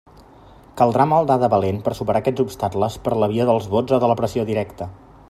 Caldrà 0.81 1.05
maldar 1.11 1.35
de 1.43 1.49
valent 1.55 1.83
per 1.87 1.93
superar 1.99 2.23
aquests 2.23 2.45
obstacles 2.45 2.97
per 3.05 3.15
la 3.25 3.31
via 3.35 3.49
dels 3.51 3.69
vots 3.75 3.97
o 3.99 4.01
de 4.05 4.11
la 4.13 4.17
pressió 4.23 4.51
directa. 4.53 4.93